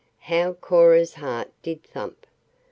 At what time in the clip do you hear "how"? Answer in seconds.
0.21-0.53